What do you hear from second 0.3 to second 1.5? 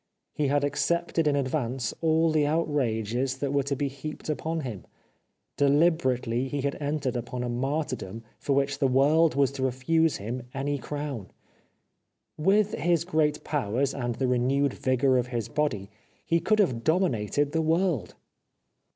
He had accepted in